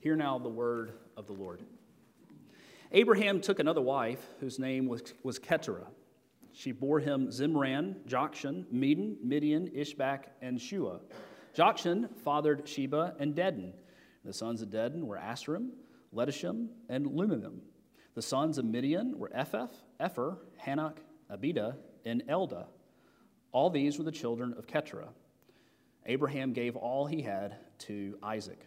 [0.00, 1.60] Hear now the word of the Lord.
[2.90, 5.88] Abraham took another wife whose name was, was Keturah.
[6.52, 11.00] She bore him Zimran, Jokshan, Medan, Midian, Ishbak, and Shua.
[11.54, 13.72] Jokshan fathered Sheba and Dedan.
[14.24, 15.68] The sons of Dedan were Asherim,
[16.14, 17.58] Letishim, and Lumimim.
[18.14, 19.68] The sons of Midian were Ephah,
[20.00, 20.96] Epher, Hanok,
[21.30, 22.66] Abida, and Elda.
[23.52, 25.10] All these were the children of Keturah.
[26.06, 28.66] Abraham gave all he had to Isaac.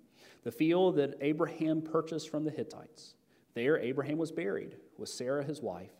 [0.43, 3.15] the field that Abraham purchased from the Hittites.
[3.53, 5.91] There Abraham was buried with Sarah his wife.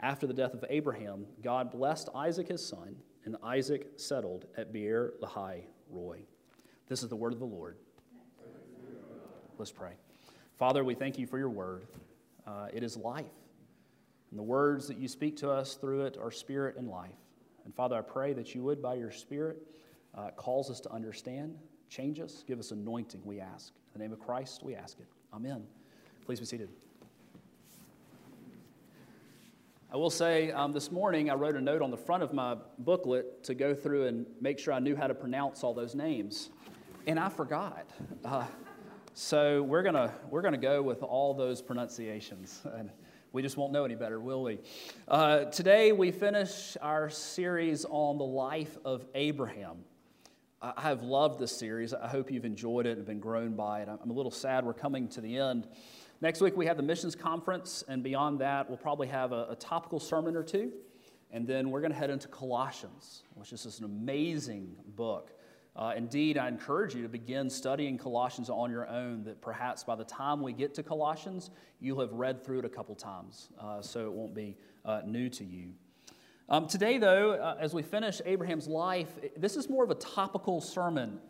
[0.00, 5.14] After the death of Abraham, God blessed Isaac his son, and Isaac settled at Beer
[5.22, 6.22] Lahai Roi.
[6.88, 7.76] This is the word of the Lord.
[9.58, 9.92] Let's pray.
[10.58, 11.86] Father, we thank you for your word.
[12.46, 13.26] Uh, it is life.
[14.30, 17.10] And the words that you speak to us through it are spirit and life.
[17.64, 19.58] And Father, I pray that you would, by your spirit,
[20.16, 21.56] uh, cause us to understand,
[21.92, 23.74] change us, give us anointing, we ask.
[23.94, 25.06] In the name of Christ, we ask it.
[25.34, 25.62] Amen.
[26.24, 26.70] Please be seated.
[29.92, 32.56] I will say um, this morning I wrote a note on the front of my
[32.78, 36.48] booklet to go through and make sure I knew how to pronounce all those names.
[37.06, 37.90] And I forgot.
[38.24, 38.46] Uh,
[39.12, 42.62] so we're to we're gonna go with all those pronunciations.
[42.74, 42.88] And
[43.32, 44.60] we just won't know any better, will we?
[45.08, 49.84] Uh, today we finish our series on the life of Abraham.
[50.62, 51.92] I have loved this series.
[51.92, 53.88] I hope you've enjoyed it and been grown by it.
[53.88, 55.66] I'm a little sad we're coming to the end.
[56.20, 59.56] Next week, we have the missions conference, and beyond that, we'll probably have a, a
[59.56, 60.70] topical sermon or two.
[61.32, 65.32] And then we're going to head into Colossians, which is just an amazing book.
[65.74, 69.96] Uh, indeed, I encourage you to begin studying Colossians on your own, that perhaps by
[69.96, 73.82] the time we get to Colossians, you'll have read through it a couple times, uh,
[73.82, 75.72] so it won't be uh, new to you.
[76.48, 80.60] Um, today, though, uh, as we finish Abraham's life, this is more of a topical
[80.60, 81.20] sermon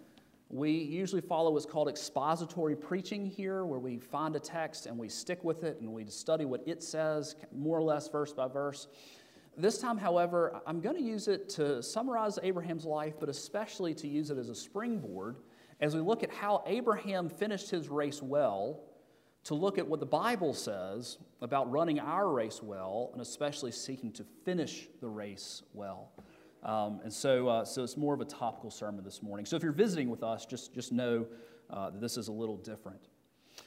[0.53, 5.09] we usually follow what's called expository preaching here, where we find a text and we
[5.09, 8.89] stick with it and we study what it says, more or less verse by verse.
[9.57, 14.07] This time, however, I'm going to use it to summarize Abraham's life, but especially to
[14.07, 15.37] use it as a springboard
[15.81, 18.81] as we look at how Abraham finished his race well,
[19.45, 24.13] to look at what the Bible says about running our race well, and especially seeking
[24.13, 26.13] to finish the race well.
[26.63, 29.47] Um, and so, uh, so it's more of a topical sermon this morning.
[29.47, 31.27] So if you're visiting with us, just, just know
[31.71, 33.09] uh, that this is a little different.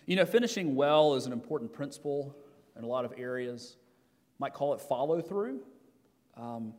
[0.06, 2.38] You know, finishing well is an important principle
[2.78, 3.76] in a lot of areas.
[4.40, 5.62] Might call it follow through.
[6.38, 6.74] Um,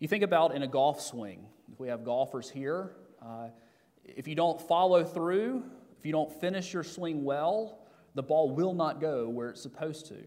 [0.00, 3.48] you think about in a golf swing, if we have golfers here, uh,
[4.04, 5.62] if you don't follow through,
[5.98, 7.79] if you don't finish your swing well,
[8.14, 10.18] the ball will not go where it's supposed to.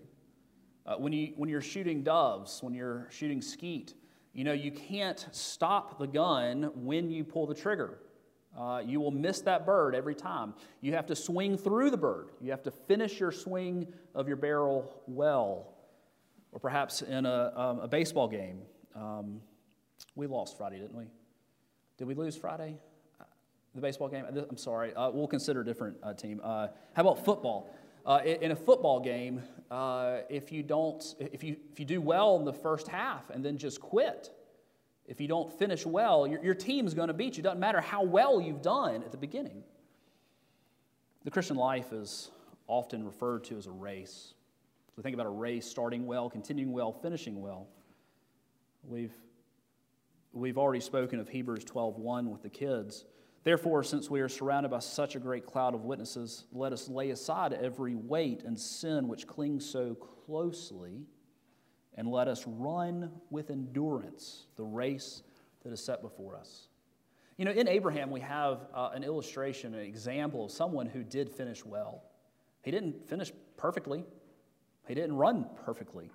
[0.85, 3.93] Uh, when, you, when you're shooting doves, when you're shooting skeet,
[4.33, 7.99] you know, you can't stop the gun when you pull the trigger.
[8.57, 10.53] Uh, you will miss that bird every time.
[10.81, 12.31] You have to swing through the bird.
[12.41, 15.73] You have to finish your swing of your barrel well.
[16.51, 18.61] Or perhaps in a, um, a baseball game.
[18.95, 19.41] Um,
[20.15, 21.05] we lost Friday, didn't we?
[21.97, 22.77] Did we lose Friday?
[23.75, 24.25] The baseball game?
[24.25, 24.93] I'm sorry.
[24.93, 26.39] Uh, we'll consider a different uh, team.
[26.43, 27.73] Uh, how about football?
[28.05, 29.41] Uh, in a football game,
[29.71, 33.43] uh, if you don't, if you, if you do well in the first half and
[33.43, 34.31] then just quit,
[35.05, 37.41] if you don't finish well, your, your team's going to beat you.
[37.41, 39.63] It doesn't matter how well you've done at the beginning.
[41.23, 42.29] The Christian life is
[42.67, 44.33] often referred to as a race.
[44.95, 47.67] So think about a race starting well, continuing well, finishing well.
[48.83, 49.13] We've,
[50.33, 53.05] we've already spoken of Hebrews 12:1 with the kids.
[53.43, 57.09] Therefore, since we are surrounded by such a great cloud of witnesses, let us lay
[57.09, 61.01] aside every weight and sin which clings so closely,
[61.95, 65.23] and let us run with endurance the race
[65.63, 66.67] that is set before us.
[67.37, 71.29] You know, in Abraham, we have uh, an illustration, an example of someone who did
[71.29, 72.03] finish well.
[72.61, 74.05] He didn't finish perfectly,
[74.87, 76.11] he didn't run perfectly,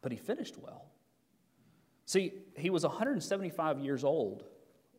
[0.00, 0.86] but he finished well.
[2.06, 4.44] See, he was 175 years old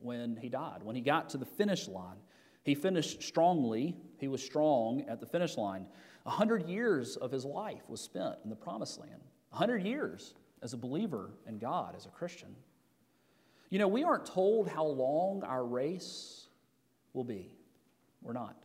[0.02, 0.84] when he died.
[0.84, 2.18] When he got to the finish line,
[2.64, 3.96] he finished strongly.
[4.18, 5.88] He was strong at the finish line.
[6.26, 9.22] A hundred years of his life was spent in the promised land.
[9.52, 12.56] A hundred years as a believer in God, as a Christian.
[13.70, 16.48] You know, we aren't told how long our race
[17.14, 17.52] will be.
[18.22, 18.56] We're not.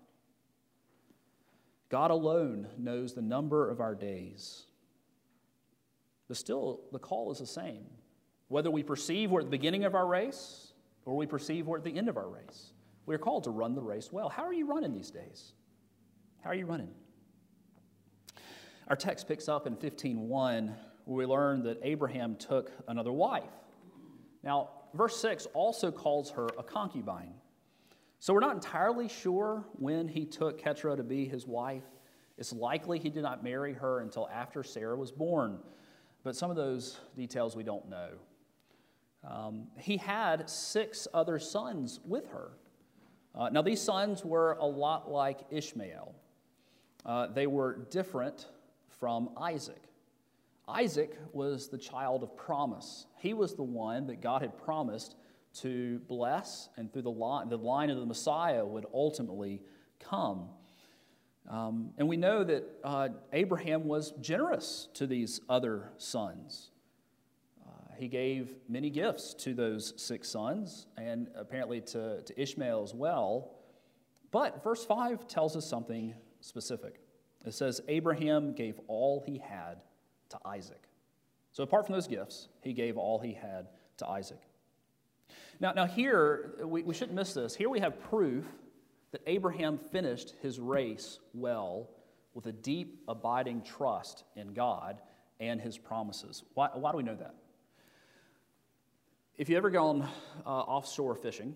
[1.89, 4.67] God alone knows the number of our days.
[6.29, 7.85] But still, the call is the same.
[8.49, 10.66] Whether we perceive we're at the beginning of our race
[11.07, 12.73] or we perceive we're at the end of our race,
[13.07, 14.29] we are called to run the race well.
[14.29, 15.55] How are you running these days?
[16.43, 16.91] How are you running?
[18.89, 23.53] Our text picks up in 15:1 where we learn that Abraham took another wife.
[24.43, 27.35] Now, verse 6 also calls her a concubine.
[28.19, 31.85] So we're not entirely sure when he took Keturah to be his wife.
[32.39, 35.61] It's likely he did not marry her until after Sarah was born,
[36.25, 38.11] but some of those details we don't know.
[39.29, 42.53] Um, he had six other sons with her.
[43.35, 46.15] Uh, now, these sons were a lot like Ishmael.
[47.05, 48.47] Uh, they were different
[48.99, 49.83] from Isaac.
[50.69, 53.07] Isaac was the child of promise.
[53.19, 55.17] He was the one that God had promised
[55.61, 59.63] to bless, and through the line, the line of the Messiah would ultimately
[60.01, 60.49] come.
[61.49, 66.71] Um, and we know that uh, Abraham was generous to these other sons.
[67.99, 73.53] He gave many gifts to those six sons, and apparently to, to Ishmael as well.
[74.31, 77.01] But verse 5 tells us something specific.
[77.45, 79.83] It says, Abraham gave all he had
[80.31, 80.83] to Isaac.
[81.53, 83.69] So, apart from those gifts, he gave all he had
[83.99, 84.41] to Isaac.
[85.61, 87.55] Now, now here, we, we shouldn't miss this.
[87.55, 88.45] Here we have proof
[89.13, 91.89] that Abraham finished his race well
[92.35, 95.01] with a deep, abiding trust in God
[95.41, 96.43] and his promises.
[96.55, 97.35] Why, why do we know that?
[99.39, 100.09] If you've ever gone
[100.47, 101.55] uh, offshore fishing,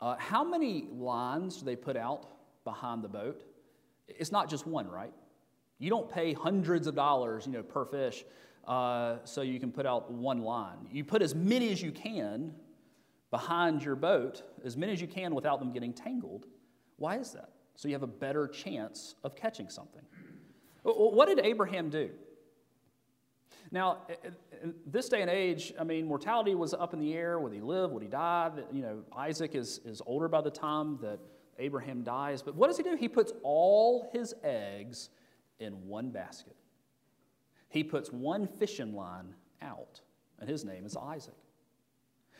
[0.00, 2.26] uh, how many lines do they put out
[2.64, 3.44] behind the boat?
[4.08, 5.12] It's not just one, right?
[5.78, 8.24] You don't pay hundreds of dollars, you know, per fish,
[8.66, 10.88] uh, so you can put out one line.
[10.90, 12.54] You put as many as you can
[13.30, 16.46] behind your boat, as many as you can without them getting tangled.
[16.96, 17.50] Why is that?
[17.76, 20.02] So you have a better chance of catching something.
[20.82, 22.08] What did Abraham do?
[23.74, 24.02] Now,
[24.86, 27.40] this day and age, I mean, mortality was up in the air.
[27.40, 27.90] Would he live?
[27.90, 28.52] Would he die?
[28.72, 31.18] You know, Isaac is, is older by the time that
[31.58, 32.40] Abraham dies.
[32.40, 32.94] But what does he do?
[32.94, 35.10] He puts all his eggs
[35.58, 36.54] in one basket.
[37.68, 40.00] He puts one fishing line out,
[40.38, 41.34] and his name is Isaac.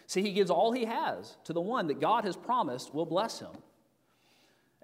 [0.07, 3.41] See, he gives all he has to the one that God has promised will bless
[3.41, 3.51] him.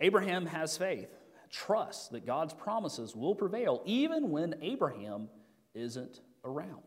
[0.01, 1.11] Abraham has faith,
[1.49, 5.29] trust that God's promises will prevail even when Abraham
[5.75, 6.83] isn't around.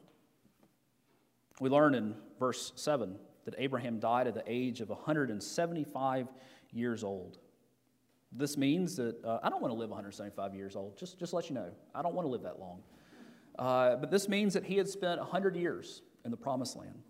[1.59, 3.15] We learn in verse 7
[3.45, 6.27] that Abraham died at the age of 175
[6.71, 7.37] years old.
[8.31, 11.49] This means that uh, I don't want to live 175 years old, just, just let
[11.49, 11.69] you know.
[11.93, 12.81] I don't want to live that long.
[13.59, 17.03] Uh, but this means that he had spent 100 years in the promised land,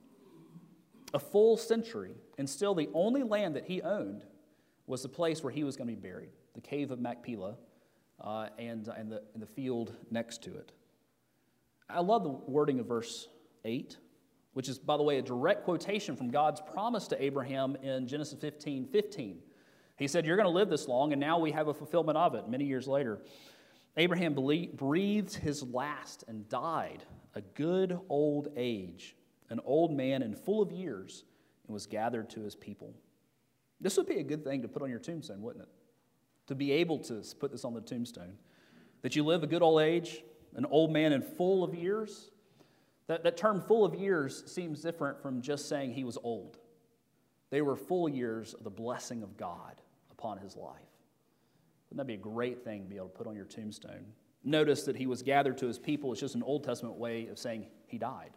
[1.14, 4.26] a full century, and still the only land that he owned
[4.88, 7.56] was the place where he was going to be buried the cave of Machpelah
[8.22, 10.72] uh, and, and, the, and the field next to it.
[11.94, 13.28] I love the wording of verse
[13.66, 13.98] 8,
[14.54, 18.40] which is, by the way, a direct quotation from God's promise to Abraham in Genesis
[18.40, 19.40] 15 15.
[19.98, 22.34] He said, You're going to live this long, and now we have a fulfillment of
[22.34, 23.20] it many years later.
[23.96, 24.34] Abraham
[24.74, 27.04] breathed his last and died
[27.36, 29.16] a good old age,
[29.50, 31.26] an old man and full of years,
[31.68, 32.96] and was gathered to his people.
[33.80, 35.70] This would be a good thing to put on your tombstone, wouldn't it?
[36.48, 38.34] To be able to put this on the tombstone.
[39.04, 40.24] That you live a good old age,
[40.56, 42.30] an old man and full of years.
[43.08, 46.58] That, that term full of years seems different from just saying he was old.
[47.50, 49.82] They were full years of the blessing of God
[50.12, 50.82] upon his life.
[51.90, 54.06] Wouldn't that be a great thing to be able to put on your tombstone?
[54.44, 56.12] Notice that he was gathered to his people.
[56.12, 58.32] It's just an Old Testament way of saying he died.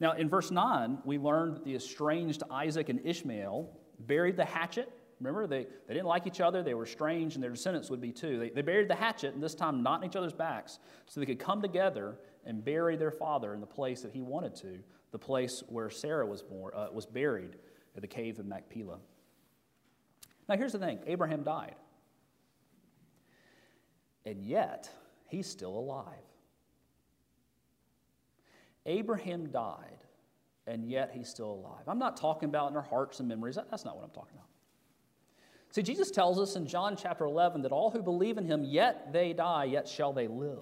[0.00, 3.70] Now, in verse 9, we learned that the estranged Isaac and Ishmael
[4.00, 4.90] buried the hatchet.
[5.22, 6.64] Remember, they, they didn't like each other.
[6.64, 8.40] They were strange, and their descendants would be too.
[8.40, 11.26] They, they buried the hatchet, and this time not in each other's backs, so they
[11.26, 14.80] could come together and bury their father in the place that he wanted to,
[15.12, 17.54] the place where Sarah was, born, uh, was buried
[17.94, 18.98] at the cave of Machpelah.
[20.48, 21.76] Now, here's the thing Abraham died.
[24.24, 24.90] And yet,
[25.28, 26.06] he's still alive.
[28.86, 30.02] Abraham died,
[30.66, 31.84] and yet he's still alive.
[31.86, 33.56] I'm not talking about in our hearts and memories.
[33.70, 34.48] That's not what I'm talking about.
[35.72, 39.10] See, Jesus tells us in John chapter 11 that all who believe in him, yet
[39.10, 40.58] they die, yet shall they live.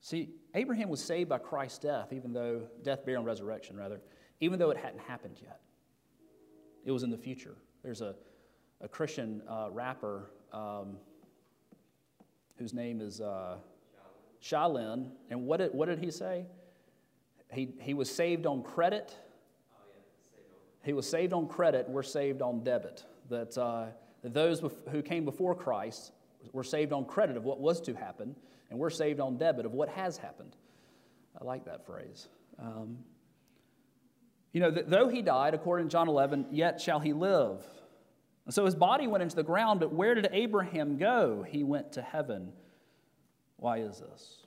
[0.00, 4.00] See, Abraham was saved by Christ's death, even though, death, burial, and resurrection, rather,
[4.40, 5.60] even though it hadn't happened yet.
[6.84, 7.54] It was in the future.
[7.84, 8.16] There's a,
[8.80, 10.96] a Christian uh, rapper um,
[12.56, 13.58] whose name is uh.
[14.50, 16.44] And what did, what did he say?
[17.52, 19.16] He, he was saved on credit.
[20.86, 23.04] He was saved on credit, we're saved on debit.
[23.28, 23.86] That, uh,
[24.22, 26.12] those who came before Christ
[26.52, 28.36] were saved on credit of what was to happen,
[28.70, 30.54] and we're saved on debit of what has happened.
[31.40, 32.28] I like that phrase.
[32.60, 32.98] Um,
[34.52, 37.66] you know, though he died, according to John 11, yet shall he live.
[38.44, 41.44] And so his body went into the ground, but where did Abraham go?
[41.46, 42.52] He went to heaven.
[43.56, 44.46] Why is this?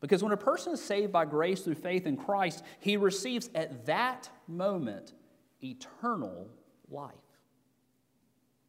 [0.00, 3.84] Because when a person is saved by grace through faith in Christ, he receives at
[3.84, 5.12] that moment
[5.62, 6.48] eternal
[6.90, 7.12] life.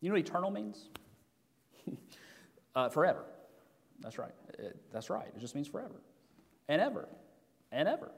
[0.01, 0.89] You know what eternal means?
[2.75, 3.25] uh, forever.
[4.01, 4.33] That's right.
[4.59, 5.27] It, that's right.
[5.35, 6.01] It just means forever.
[6.67, 7.07] And ever.
[7.71, 8.11] And ever.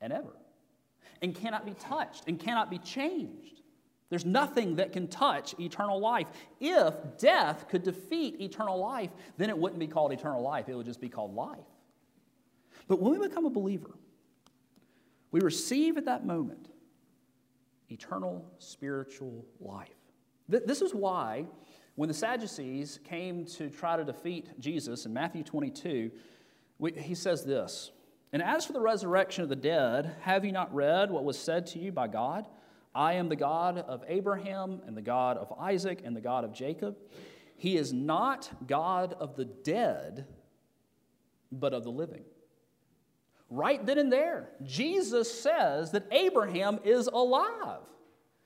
[0.00, 0.36] And ever.
[1.20, 3.62] And cannot be touched and cannot be changed.
[4.10, 6.26] There's nothing that can touch eternal life.
[6.60, 10.86] If death could defeat eternal life, then it wouldn't be called eternal life, it would
[10.86, 11.58] just be called life.
[12.88, 13.90] But when we become a believer,
[15.30, 16.68] we receive at that moment
[17.92, 19.94] eternal spiritual life.
[20.48, 21.46] This is why,
[21.94, 26.10] when the Sadducees came to try to defeat Jesus in Matthew 22,
[26.96, 27.92] he says this
[28.32, 31.66] And as for the resurrection of the dead, have you not read what was said
[31.68, 32.46] to you by God?
[32.94, 36.52] I am the God of Abraham and the God of Isaac and the God of
[36.52, 36.96] Jacob.
[37.56, 40.26] He is not God of the dead,
[41.50, 42.24] but of the living.
[43.54, 47.82] Right then and there, Jesus says that Abraham is alive.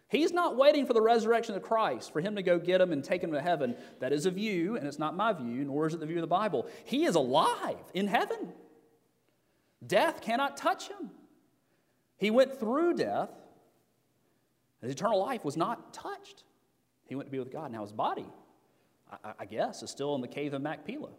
[0.09, 3.05] He's not waiting for the resurrection of Christ, for him to go get him and
[3.05, 3.77] take him to heaven.
[4.01, 6.23] That is a view, and it's not my view, nor is it the view of
[6.23, 6.67] the Bible.
[6.85, 8.53] He is alive in heaven.
[9.87, 11.13] Death cannot touch him.
[12.17, 13.31] He went through death.
[14.83, 16.43] His eternal life was not touched.
[17.05, 17.71] He went to be with God.
[17.71, 18.27] Now, his body,
[19.25, 21.13] I, I guess, is still in the cave of Machpelah.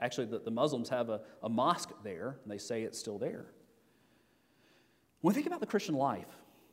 [0.00, 3.46] Actually, the, the Muslims have a, a mosque there, and they say it's still there.
[5.20, 6.28] When we think about the Christian life,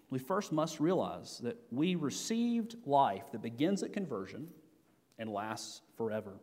[0.10, 4.48] we first must realize that we received life that begins at conversion
[5.18, 6.34] and lasts forever.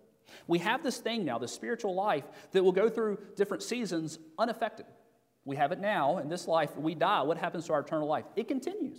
[0.47, 4.87] We have this thing now, this spiritual life, that will go through different seasons unaffected.
[5.44, 6.18] We have it now.
[6.18, 7.23] In this life, we die.
[7.23, 8.25] What happens to our eternal life?
[8.37, 8.99] It continues.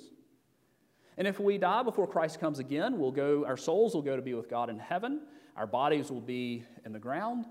[1.17, 4.21] And if we die before Christ comes again, we'll go, our souls will go to
[4.21, 5.21] be with God in heaven.
[5.55, 7.45] Our bodies will be in the ground.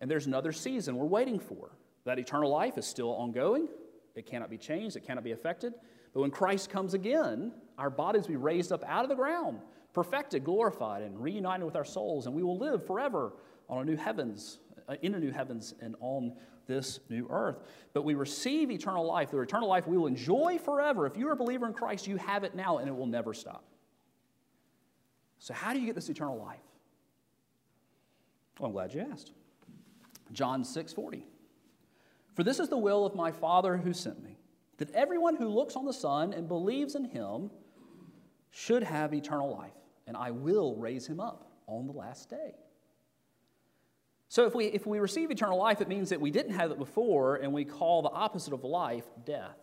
[0.00, 1.72] And there's another season we're waiting for.
[2.04, 3.68] That eternal life is still ongoing.
[4.14, 5.74] It cannot be changed, it cannot be affected.
[6.12, 9.60] But when Christ comes again, our bodies will be raised up out of the ground,
[9.92, 13.34] perfected, glorified, and reunited with our souls, and we will live forever
[13.68, 16.32] on a new heavens, uh, in a new heavens, and on
[16.66, 17.58] this new earth.
[17.92, 19.30] But we receive eternal life.
[19.30, 21.06] The eternal life we will enjoy forever.
[21.06, 23.64] If you're a believer in Christ, you have it now, and it will never stop.
[25.38, 26.58] So, how do you get this eternal life?
[28.58, 29.32] Well, I'm glad you asked.
[30.32, 31.26] John 6 40.
[32.34, 34.38] For this is the will of my Father who sent me,
[34.76, 37.50] that everyone who looks on the Son and believes in him
[38.50, 39.72] should have eternal life,
[40.06, 42.54] and I will raise him up on the last day.
[44.28, 46.78] So, if we, if we receive eternal life, it means that we didn't have it
[46.78, 49.56] before, and we call the opposite of life death.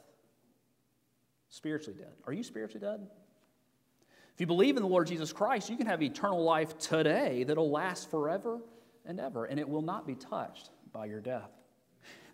[1.49, 2.13] Spiritually dead.
[2.25, 3.07] Are you spiritually dead?
[4.33, 7.71] If you believe in the Lord Jesus Christ, you can have eternal life today that'll
[7.71, 8.59] last forever
[9.07, 11.51] and ever, and it will not be touched by your death.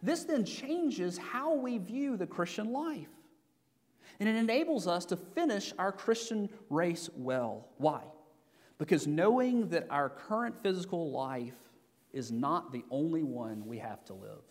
[0.04, 3.10] This then changes how we view the Christian life.
[4.20, 7.68] And it enables us to finish our Christian race well.
[7.78, 8.02] Why?
[8.78, 11.54] Because knowing that our current physical life
[12.14, 14.44] is not the only one we have to live.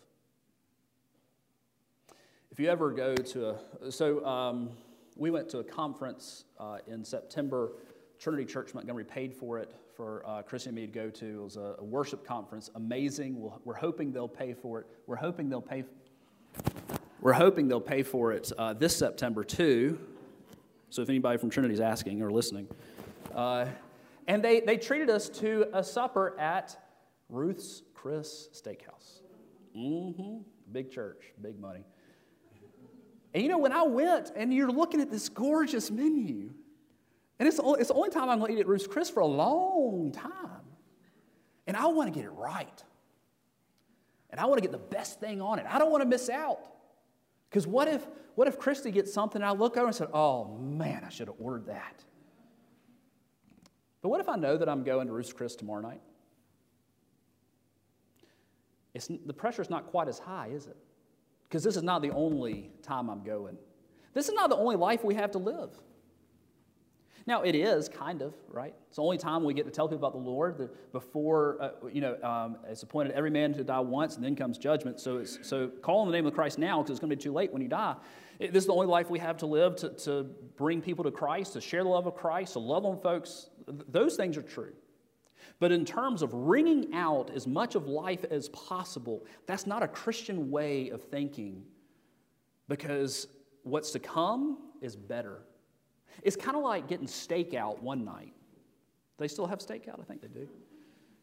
[2.51, 4.71] If you ever go to a, so um,
[5.17, 7.73] we went to a conference uh, in September.
[8.19, 11.27] Trinity Church Montgomery paid for it for uh, Christian and me to go to.
[11.27, 13.39] It was a, a worship conference, amazing.
[13.39, 14.87] we we are hoping they'll pay for it.
[15.07, 15.85] We're hoping they'll pay.
[17.21, 19.99] We're hoping they'll pay for it uh, this September too.
[20.89, 22.67] So if anybody from Trinity is asking or listening,
[23.35, 23.67] uh,
[24.27, 26.79] and they they treated us to a supper at
[27.29, 29.21] Ruth's Chris Steakhouse.
[29.77, 30.39] Mm-hmm.
[30.73, 31.85] Big church, big money.
[33.35, 36.55] And you know, when I went and you're looking at this gorgeous menu,
[37.41, 39.09] and it's the, only, it's the only time I'm going to eat at Ruth's Chris
[39.09, 40.61] for a long time.
[41.67, 42.85] And I want to get it right.
[44.29, 45.65] And I want to get the best thing on it.
[45.67, 46.61] I don't want to miss out.
[47.49, 50.59] Because what if, what if Christy gets something and I look over and said, oh
[50.59, 52.05] man, I should have ordered that.
[54.03, 56.03] But what if I know that I'm going to Ruth's Chris tomorrow night?
[58.93, 60.77] It's, the pressure's not quite as high, is it?
[61.49, 63.57] Because this is not the only time I'm going.
[64.13, 65.71] This is not the only life we have to live.
[67.27, 68.75] Now, it is kind of, right?
[68.89, 72.01] It's the only time we get to tell people about the Lord before, uh, you
[72.01, 75.01] know, um, it's appointed every man to die once and then comes judgment.
[75.01, 77.23] So, it's, so call on the name of Christ now because it's going to be
[77.23, 77.97] too late when you die.
[78.39, 80.25] It, this is the only life we have to live to, to
[80.57, 84.17] bring people to Christ, to share the love of Christ, to love on folks Those
[84.17, 84.73] things are true.
[85.59, 89.89] But in terms of wringing out as much of life as possible, that's not a
[89.89, 91.65] Christian way of thinking
[92.69, 93.27] because
[93.63, 95.43] what's to come is better.
[96.23, 98.33] It's kind of like getting steak out one night.
[99.19, 99.99] They still have steak out?
[100.01, 100.49] I think they do.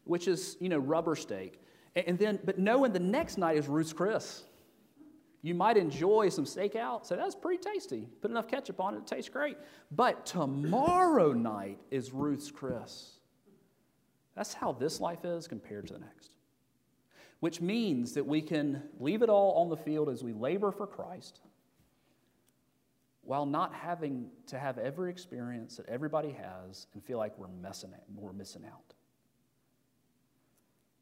[0.04, 1.60] Which is, you know, rubber steak.
[1.96, 4.44] And then, but knowing the next night is Ruth's Chris.
[5.42, 8.08] You might enjoy some steak out, say, that's pretty tasty.
[8.20, 9.56] Put enough ketchup on it, it tastes great.
[9.90, 13.18] But tomorrow night is Ruth's Chris.
[14.34, 16.30] That's how this life is compared to the next.
[17.40, 20.86] Which means that we can leave it all on the field as we labor for
[20.86, 21.40] Christ
[23.28, 27.92] while not having to have every experience that everybody has and feel like we're, messing
[28.16, 28.94] we're missing out.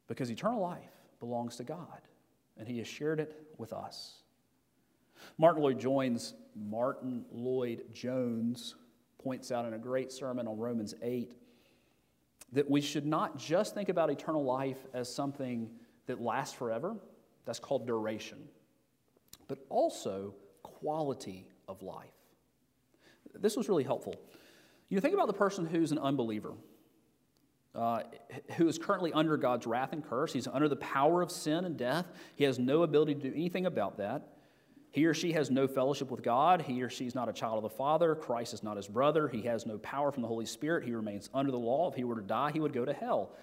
[0.09, 0.91] Because eternal life
[1.21, 2.01] belongs to God,
[2.57, 4.23] and He has shared it with us.
[5.37, 8.75] Martyn Lloyd-Jones Martyn Lloyd Jones
[9.23, 11.31] points out in a great sermon on Romans 8
[12.51, 15.69] that we should not just think about eternal life as something
[16.07, 16.97] that lasts forever,
[17.45, 18.49] that's called duration,
[19.47, 22.16] but also quality of life.
[23.41, 24.15] This was really helpful.
[24.89, 26.53] You think about the person who's an unbeliever,
[27.75, 28.03] uh,
[28.55, 30.33] who is currently under God's wrath and curse.
[30.33, 32.05] He's under the power of sin and death.
[32.35, 34.33] He has no ability to do anything about that.
[34.91, 36.61] He or she has no fellowship with God.
[36.61, 38.15] He or she is not a child of the Father.
[38.15, 39.27] Christ is not his brother.
[39.27, 40.85] He has no power from the Holy Spirit.
[40.85, 41.89] He remains under the law.
[41.89, 43.35] If he were to die, he would go to hell.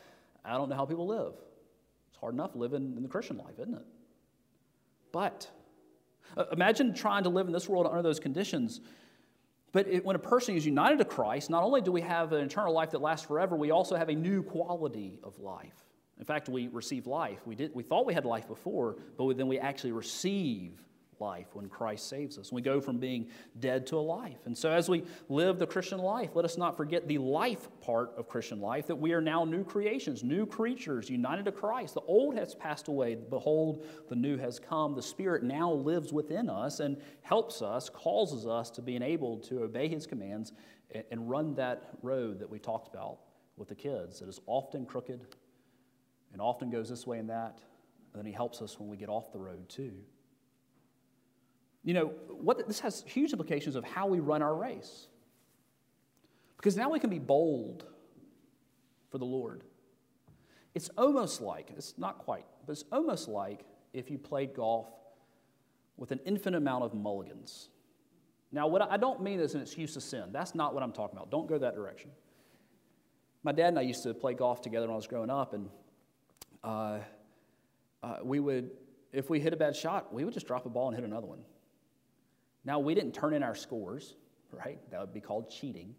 [0.44, 1.34] I don't know how people live.
[2.10, 3.84] It's hard enough living in the Christian life, isn't it?
[5.12, 5.48] But
[6.36, 8.80] uh, imagine trying to live in this world under those conditions.
[9.74, 12.44] But it, when a person is united to Christ, not only do we have an
[12.44, 15.74] eternal life that lasts forever, we also have a new quality of life.
[16.16, 17.40] In fact, we receive life.
[17.44, 20.80] We, did, we thought we had life before, but then we actually receive
[21.20, 22.52] life when Christ saves us.
[22.52, 23.28] We go from being
[23.60, 24.46] dead to a life.
[24.46, 28.12] And so, as we live the Christian life, let us not forget the life part
[28.16, 31.94] of Christian life that we are now new creations, new creatures, united to Christ.
[31.94, 33.14] The old has passed away.
[33.14, 34.94] Behold, the new has come.
[34.94, 39.62] The Spirit now lives within us and helps us, causes us to be enabled to
[39.62, 40.52] obey His commands
[41.10, 43.18] and run that road that we talked about
[43.56, 45.26] with the kids that is often crooked
[46.32, 47.60] and often goes this way and that.
[48.12, 49.92] And then He helps us when we get off the road, too.
[51.84, 55.06] You know, what, this has huge implications of how we run our race.
[56.56, 57.84] Because now we can be bold
[59.10, 59.62] for the Lord.
[60.74, 64.88] It's almost like, it's not quite, but it's almost like if you played golf
[65.96, 67.68] with an infinite amount of mulligans.
[68.50, 70.24] Now, what I don't mean as an excuse to sin.
[70.32, 71.30] That's not what I'm talking about.
[71.30, 72.10] Don't go that direction.
[73.42, 75.68] My dad and I used to play golf together when I was growing up, and
[76.62, 76.98] uh,
[78.02, 78.70] uh, we would,
[79.12, 81.26] if we hit a bad shot, we would just drop a ball and hit another
[81.26, 81.40] one.
[82.64, 84.14] Now, we didn't turn in our scores,
[84.52, 84.78] right?
[84.90, 85.94] That would be called cheating.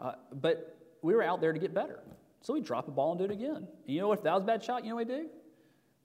[0.00, 2.00] Uh, but we were out there to get better.
[2.40, 3.56] So we drop a ball and do it again.
[3.56, 4.18] And you know what?
[4.18, 5.26] If that was a bad shot, you know what we do?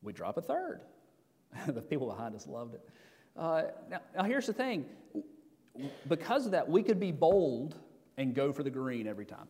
[0.01, 0.81] We drop a third.
[1.67, 2.89] the people behind us loved it.
[3.37, 4.85] Uh, now, now, here's the thing
[6.07, 7.77] because of that, we could be bold
[8.17, 9.47] and go for the green every time.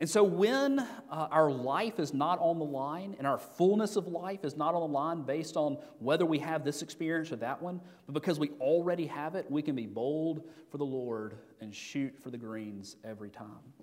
[0.00, 4.06] And so, when uh, our life is not on the line and our fullness of
[4.06, 7.60] life is not on the line based on whether we have this experience or that
[7.60, 11.74] one, but because we already have it, we can be bold for the Lord and
[11.74, 13.74] shoot for the greens every time.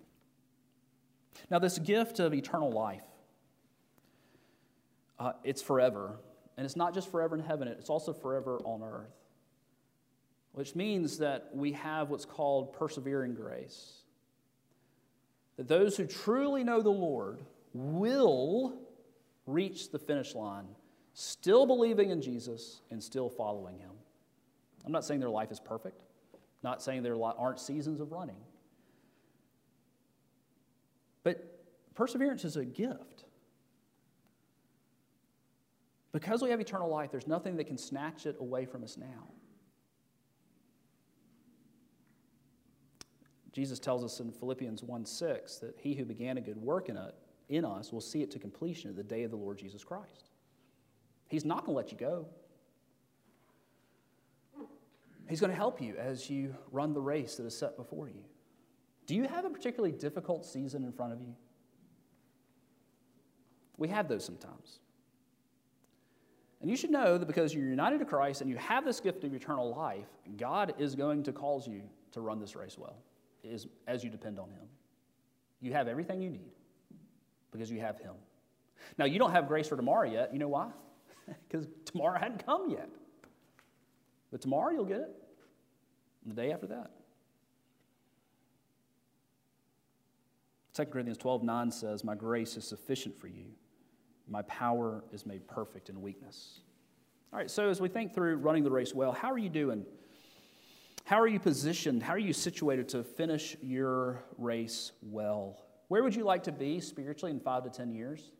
[1.51, 3.03] Now, this gift of eternal life,
[5.19, 6.19] uh, it's forever.
[6.57, 9.13] And it's not just forever in heaven, it's also forever on earth.
[10.53, 14.01] Which means that we have what's called persevering grace
[15.57, 17.39] that those who truly know the Lord
[17.73, 18.79] will
[19.45, 20.67] reach the finish line,
[21.13, 23.91] still believing in Jesus and still following him.
[24.85, 26.01] I'm not saying their life is perfect,
[26.33, 28.37] I'm not saying there aren't seasons of running.
[31.23, 31.59] But
[31.95, 33.25] perseverance is a gift.
[36.13, 39.27] Because we have eternal life, there's nothing that can snatch it away from us now.
[43.57, 46.95] Jesus tells us in Philippians 1 6 that he who began a good work in,
[46.95, 47.15] it,
[47.49, 50.29] in us will see it to completion at the day of the Lord Jesus Christ.
[51.27, 52.27] He's not going to let you go.
[55.27, 58.23] He's going to help you as you run the race that is set before you.
[59.07, 61.33] Do you have a particularly difficult season in front of you?
[63.75, 64.81] We have those sometimes.
[66.61, 69.23] And you should know that because you're united to Christ and you have this gift
[69.23, 70.05] of eternal life,
[70.37, 72.97] God is going to cause you to run this race well
[73.47, 74.67] is as you depend on Him.
[75.61, 76.51] You have everything you need
[77.51, 78.13] because you have Him.
[78.97, 80.31] Now, you don't have grace for tomorrow yet.
[80.33, 80.69] You know why?
[81.49, 82.89] because tomorrow hadn't come yet.
[84.31, 85.15] But tomorrow you'll get it,
[86.23, 86.91] and the day after that.
[90.73, 93.45] 2 Corinthians 12 9 says, My grace is sufficient for you.
[94.27, 96.59] My power is made perfect in weakness.
[97.33, 99.85] All right, so as we think through running the race well, how are you doing?
[101.07, 102.03] How are you positioned?
[102.03, 105.63] How are you situated to finish your race well?
[105.87, 108.33] Where would you like to be spiritually in five to 10 years?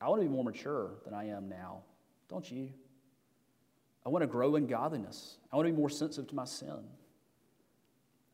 [0.00, 1.82] I want to be more mature than I am now.
[2.28, 2.70] Don't you?
[4.04, 5.36] I want to grow in godliness.
[5.52, 6.82] I want to be more sensitive to my sin.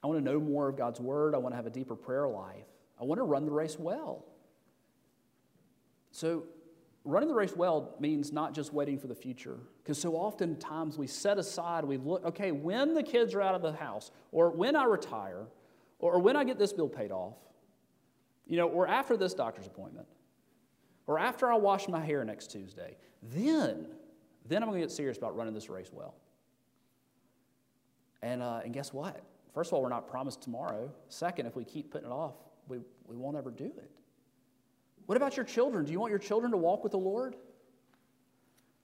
[0.03, 1.35] I want to know more of God's word.
[1.35, 2.65] I want to have a deeper prayer life.
[2.99, 4.25] I want to run the race well.
[6.11, 6.45] So,
[7.07, 9.59] running the race well means not just waiting for the future.
[9.83, 13.55] Because so often times we set aside, we look, okay, when the kids are out
[13.55, 15.47] of the house, or when I retire,
[15.99, 17.37] or when I get this bill paid off,
[18.47, 20.07] you know, or after this doctor's appointment,
[21.07, 23.87] or after I wash my hair next Tuesday, then,
[24.45, 26.17] then I'm going to get serious about running this race well.
[28.23, 29.23] And, uh, and guess what?
[29.55, 30.93] First of all, we're not promised tomorrow.
[31.09, 32.35] Second, if we keep putting it off,
[32.69, 33.91] we, we won't ever do it.
[35.07, 35.85] What about your children?
[35.85, 37.37] Do you want your children to walk with the Lord?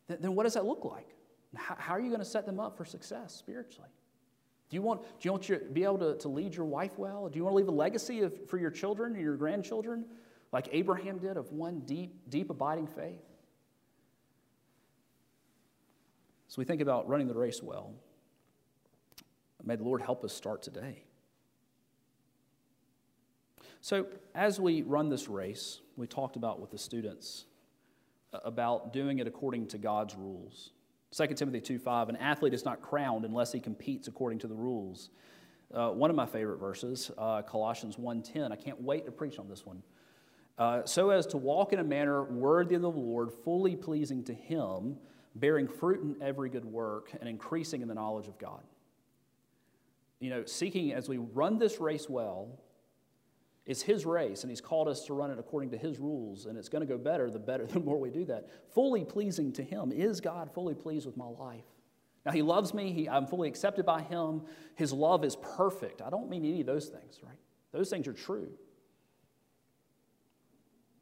[0.09, 1.09] Then, then what does that look like?
[1.55, 3.91] How, how, are you going to set them up for success spiritually?
[4.71, 7.29] Do you want, do you want to be able to, to lead your wife well?
[7.29, 10.07] Do you want to leave a legacy of, for your children and your grandchildren
[10.51, 13.21] like Abraham did of one deep, deep abiding faith?
[16.49, 17.93] So we think about running the race well.
[19.63, 21.05] May the Lord help us start today.
[23.81, 27.47] So, as we run this race, we talked about with the students
[28.33, 30.71] uh, about doing it according to God's rules.
[31.13, 34.55] 2 Timothy 2 5, an athlete is not crowned unless he competes according to the
[34.55, 35.11] rules.
[35.73, 38.53] Uh, one of my favorite verses, uh, Colossians 1.10.
[38.53, 39.83] I can't wait to preach on this one.
[40.59, 44.35] Uh, so as to walk in a manner worthy of the Lord, fully pleasing to
[44.35, 44.97] Him,
[45.35, 48.63] bearing fruit in every good work, and increasing in the knowledge of God.
[50.21, 52.61] You know, seeking as we run this race well,
[53.65, 56.59] it's His race, and He's called us to run it according to His rules, and
[56.59, 58.49] it's going to go better the better the more we do that.
[58.75, 59.93] Fully pleasing to Him.
[59.93, 61.65] Is God fully pleased with my life?
[62.27, 64.43] Now, He loves me, he, I'm fully accepted by Him.
[64.75, 66.03] His love is perfect.
[66.03, 67.39] I don't mean any of those things, right?
[67.73, 68.51] Those things are true.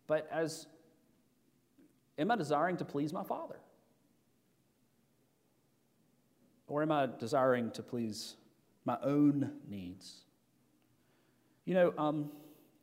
[0.06, 0.66] But as
[2.18, 3.60] am I desiring to please my Father?
[6.66, 8.36] Or am I desiring to please
[8.84, 10.22] my own needs?
[11.64, 12.30] You know, um,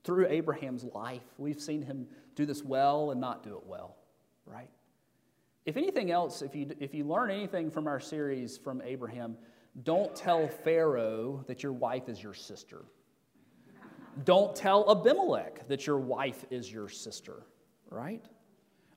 [0.08, 1.22] through Abraham's life.
[1.38, 3.98] We've seen him do this well and not do it well,
[4.46, 4.70] right?
[5.65, 9.36] If anything else, if you, if you learn anything from our series from Abraham,
[9.84, 12.86] don't tell Pharaoh that your wife is your sister.
[14.24, 17.43] don't tell Abimelech that your wife is your sister,
[17.89, 18.24] right?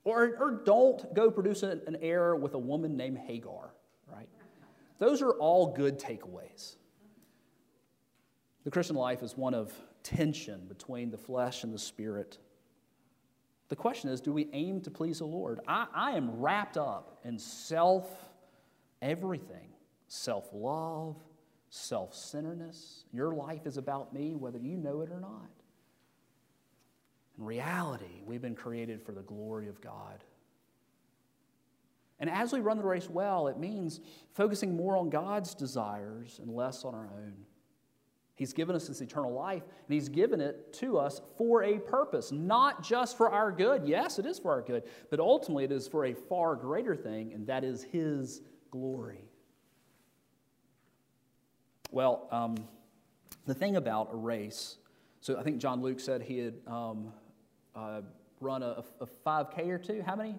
[0.05, 3.73] Or, or don't go produce an, an heir with a woman named Hagar,
[4.07, 4.29] right?
[4.97, 6.77] Those are all good takeaways.
[8.63, 12.37] The Christian life is one of tension between the flesh and the spirit.
[13.69, 15.59] The question is do we aim to please the Lord?
[15.67, 18.07] I, I am wrapped up in self
[19.01, 19.69] everything
[20.07, 21.15] self love,
[21.69, 23.05] self centeredness.
[23.13, 25.49] Your life is about me, whether you know it or not.
[27.37, 30.23] In reality, we've been created for the glory of God.
[32.19, 33.99] And as we run the race well, it means
[34.33, 37.33] focusing more on God's desires and less on our own.
[38.35, 42.31] He's given us this eternal life, and He's given it to us for a purpose,
[42.31, 43.85] not just for our good.
[43.85, 47.33] Yes, it is for our good, but ultimately it is for a far greater thing,
[47.33, 48.41] and that is His
[48.71, 49.25] glory.
[51.91, 52.55] Well, um,
[53.45, 54.77] the thing about a race,
[55.19, 57.11] so I think John Luke said he had um,
[57.75, 58.01] uh,
[58.39, 60.01] run a, a 5K or two.
[60.05, 60.35] How many?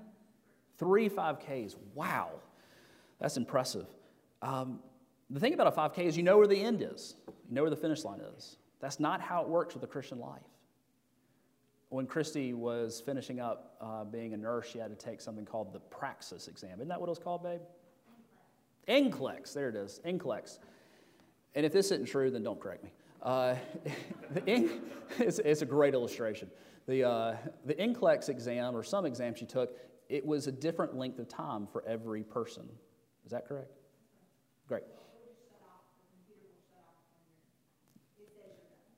[0.79, 1.77] Three 5Ks.
[1.95, 2.31] Wow,
[3.21, 3.87] that's impressive.
[4.41, 4.81] Um,
[5.33, 7.71] the thing about a 5K is you know where the end is, you know where
[7.71, 8.59] the finish line is.
[8.81, 10.43] That's not how it works with a Christian life.
[11.89, 15.73] When Christy was finishing up uh, being a nurse, she had to take something called
[15.73, 16.75] the Praxis exam.
[16.77, 17.61] Isn't that what it was called, babe?
[18.89, 20.59] NCLEX, there it is, NCLEX.
[21.55, 22.93] And if this isn't true, then don't correct me.
[23.23, 23.55] Uh,
[24.47, 26.51] it's, it's, a great illustration.
[26.89, 29.77] The, uh, the NCLEX exam, or some exam she took,
[30.09, 32.65] it was a different length of time for every person.
[33.25, 33.71] Is that correct?
[34.67, 34.83] Great.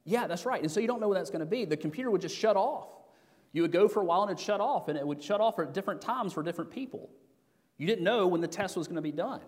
[0.05, 0.61] Yeah, that's right.
[0.61, 1.65] And so you don't know when that's going to be.
[1.65, 2.89] The computer would just shut off.
[3.53, 5.59] You would go for a while and it'd shut off, and it would shut off
[5.59, 7.09] at different times for different people.
[7.79, 9.41] You didn't know when the test was going to be done.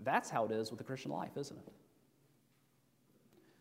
[0.00, 1.72] That's how it is with the Christian life, isn't it?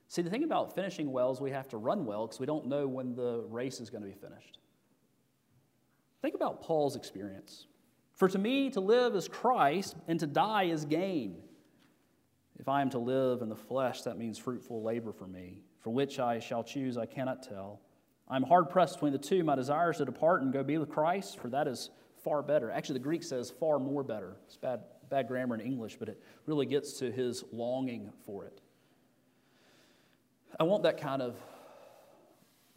[0.07, 2.67] See, the thing about finishing well is we have to run well because we don't
[2.67, 4.59] know when the race is going to be finished.
[6.21, 7.65] Think about Paul's experience.
[8.13, 11.37] For to me, to live is Christ, and to die is gain.
[12.65, 15.91] If I am to live in the flesh, that means fruitful labor for me, for
[15.91, 17.79] which I shall choose, I cannot tell.
[18.27, 19.43] I'm hard pressed between the two.
[19.43, 21.91] My desire is to depart and go be with Christ, for that is
[22.23, 22.71] far better.
[22.71, 24.37] Actually, the Greek says far more better.
[24.47, 24.79] It's bad,
[25.11, 28.59] bad grammar in English, but it really gets to his longing for it.
[30.59, 31.37] I want that kind of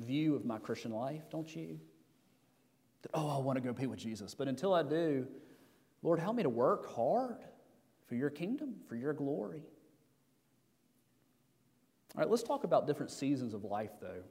[0.00, 1.80] view of my Christian life, don't you?
[3.00, 4.34] That, oh, I want to go be with Jesus.
[4.34, 5.26] But until I do,
[6.02, 7.38] Lord, help me to work hard
[8.06, 9.62] for your kingdom, for your glory.
[12.18, 14.24] All right, let's talk about different seasons of life, though.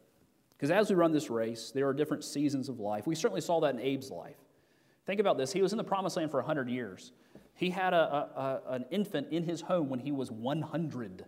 [0.58, 3.08] Because as we run this race, there are different seasons of life.
[3.08, 4.36] We certainly saw that in Abe's life.
[5.06, 5.54] Think about this.
[5.54, 7.14] He was in the promised land for 100 years.
[7.54, 11.24] He had a, a, a, an infant in his home when he was 100,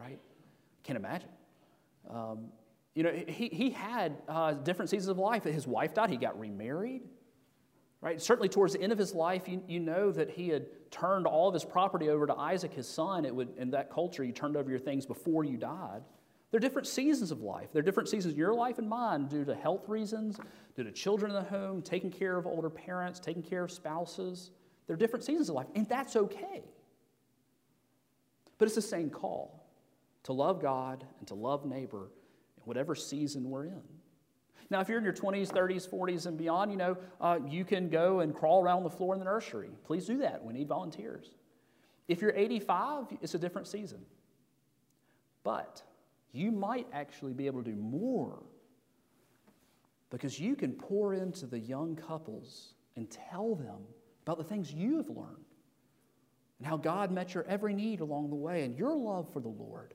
[0.00, 0.20] right?
[0.84, 1.28] Can't imagine.
[2.08, 2.52] Um,
[2.94, 5.42] you know, he, he had uh, different seasons of life.
[5.42, 7.02] His wife died, he got remarried,
[8.00, 8.20] right?
[8.20, 11.48] Certainly, towards the end of his life, you, you know that he had turned all
[11.48, 13.24] of his property over to Isaac, his son.
[13.24, 16.02] It would, in that culture, you turned over your things before you died.
[16.50, 17.68] There are different seasons of life.
[17.72, 20.40] There are different seasons in your life and mine due to health reasons,
[20.74, 24.50] due to children in the home, taking care of older parents, taking care of spouses.
[24.86, 26.64] There are different seasons of life, and that's okay.
[28.58, 29.64] But it's the same call
[30.24, 32.10] to love God and to love neighbor
[32.56, 33.82] in whatever season we're in.
[34.70, 37.88] Now, if you're in your 20s, 30s, 40s, and beyond, you know, uh, you can
[37.88, 39.70] go and crawl around the floor in the nursery.
[39.84, 40.44] Please do that.
[40.44, 41.30] We need volunteers.
[42.06, 44.00] If you're 85, it's a different season.
[45.42, 45.82] But
[46.32, 48.42] you might actually be able to do more
[50.10, 53.78] because you can pour into the young couples and tell them
[54.24, 55.44] about the things you have learned
[56.58, 59.48] and how God met your every need along the way and your love for the
[59.48, 59.94] Lord.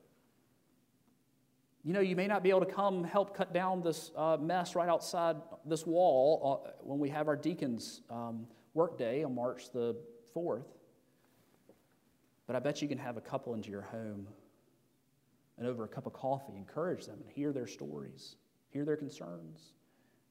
[1.86, 4.76] You know, you may not be able to come help cut down this uh, mess
[4.76, 5.36] right outside
[5.68, 9.96] this wall uh, when we have our deacons' um, work day on March the
[10.36, 10.66] 4th.
[12.48, 14.28] But I bet you can have a couple into your home
[15.60, 18.38] and over a cup of coffee, encourage them and hear their stories,
[18.72, 19.74] hear their concerns,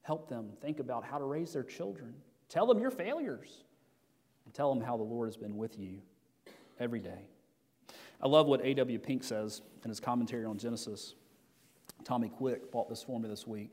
[0.01, 2.13] help them think about how to raise their children.
[2.49, 3.63] Tell them your failures,
[4.43, 6.01] and tell them how the Lord has been with you
[6.81, 7.29] every day.
[8.21, 8.99] I love what A.W.
[8.99, 11.15] Pink says in his commentary on Genesis.
[12.03, 13.71] Tommy Quick bought this for me this week.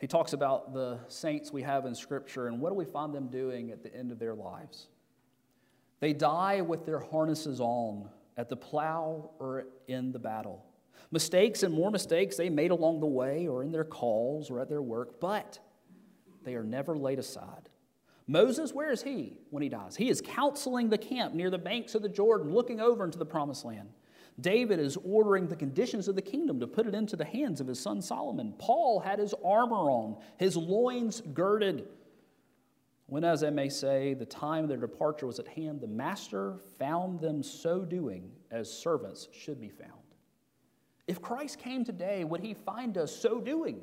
[0.00, 3.28] He talks about the saints we have in Scripture and what do we find them
[3.28, 4.88] doing at the end of their lives?
[6.00, 10.64] They die with their harnesses on at the plow or in the battle.
[11.12, 14.68] Mistakes and more mistakes they made along the way or in their calls or at
[14.68, 15.60] their work, but
[16.42, 17.68] they are never laid aside.
[18.26, 19.94] Moses, where is he when he dies?
[19.94, 23.26] He is counseling the camp near the banks of the Jordan, looking over into the
[23.26, 23.90] promised land.
[24.40, 27.66] David is ordering the conditions of the kingdom to put it into the hands of
[27.66, 28.54] his son Solomon.
[28.58, 31.86] Paul had his armor on, his loins girded
[33.12, 36.56] when, as I may say, the time of their departure was at hand, the master
[36.78, 39.92] found them so doing as servants should be found.
[41.06, 43.82] If Christ came today, would he find us so doing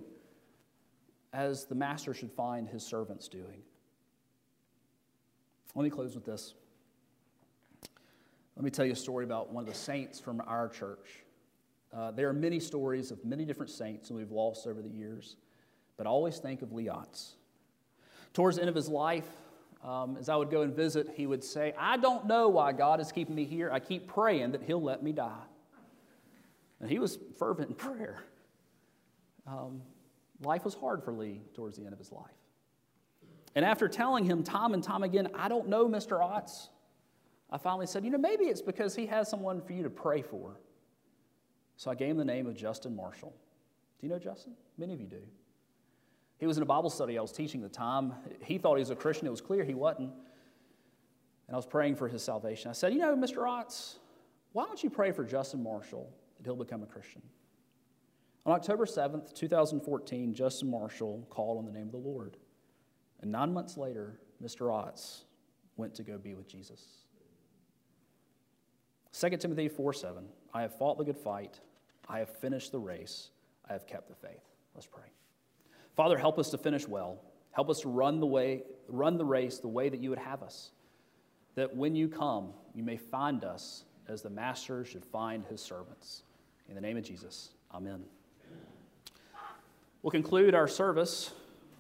[1.32, 3.62] as the master should find his servants doing?
[5.76, 6.56] Let me close with this.
[8.60, 11.24] Let me tell you a story about one of the saints from our church.
[11.94, 15.38] Uh, there are many stories of many different saints that we've lost over the years,
[15.96, 17.36] but I always think of Lee Otts.
[18.34, 19.30] Towards the end of his life,
[19.82, 23.00] um, as I would go and visit, he would say, I don't know why God
[23.00, 23.72] is keeping me here.
[23.72, 25.46] I keep praying that he'll let me die.
[26.82, 28.26] And he was fervent in prayer.
[29.48, 29.84] Um,
[30.44, 32.26] life was hard for Lee towards the end of his life.
[33.56, 36.20] And after telling him time and time again, I don't know, Mr.
[36.20, 36.68] Otts,
[37.52, 40.22] I finally said, you know, maybe it's because he has someone for you to pray
[40.22, 40.60] for.
[41.78, 43.34] So I gave him the name of Justin Marshall.
[44.00, 44.54] Do you know Justin?
[44.78, 45.22] Many of you do.
[46.38, 48.14] He was in a Bible study I was teaching at the time.
[48.44, 49.28] He thought he was a Christian.
[49.28, 50.12] It was clear he wasn't.
[51.48, 52.70] And I was praying for his salvation.
[52.70, 53.38] I said, You know, Mr.
[53.38, 53.96] Otts,
[54.54, 57.22] why don't you pray for Justin Marshall that he'll become a Christian?
[58.46, 62.38] On October 7th, 2014, Justin Marshall called on the name of the Lord.
[63.22, 64.72] And nine months later, Mr.
[64.72, 65.24] Otts
[65.76, 66.82] went to go be with Jesus.
[69.14, 71.60] 2 Timothy 4 7, I have fought the good fight,
[72.08, 73.30] I have finished the race,
[73.70, 74.44] I have kept the faith.
[74.76, 75.04] Let's pray.
[75.96, 77.20] Father, help us to finish well.
[77.52, 80.44] Help us to run the way, run the race the way that you would have
[80.44, 80.72] us.
[81.56, 86.24] That when you come, you may find us as the master should find his servants.
[86.70, 88.04] In the name of Jesus, amen.
[90.02, 91.32] We'll conclude our service